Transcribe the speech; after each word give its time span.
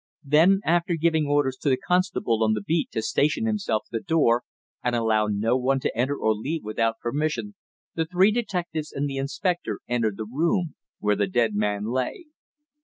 Then, 0.23 0.61
after 0.65 0.95
giving 0.95 1.27
orders 1.27 1.57
to 1.57 1.69
the 1.69 1.77
constable 1.77 2.43
on 2.43 2.53
the 2.53 2.61
beat 2.63 2.89
to 2.93 3.03
station 3.03 3.45
himself 3.45 3.83
at 3.85 3.91
the 3.91 3.99
door 3.99 4.41
and 4.83 4.95
allow 4.95 5.27
no 5.27 5.55
one 5.55 5.79
to 5.81 5.95
enter 5.95 6.15
or 6.17 6.33
leave 6.33 6.63
without 6.63 6.97
permission, 6.99 7.53
the 7.93 8.05
three 8.07 8.31
detectives 8.31 8.91
and 8.91 9.07
the 9.07 9.17
inspector 9.17 9.79
entered 9.87 10.17
the 10.17 10.25
room 10.25 10.73
where 10.97 11.15
the 11.15 11.27
dead 11.27 11.53
man 11.53 11.85
lay. 11.85 12.25